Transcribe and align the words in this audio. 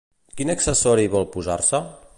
Quin 0.39 0.53
accessori 0.53 1.05
vol 1.17 1.29
posar-se? 1.37 1.87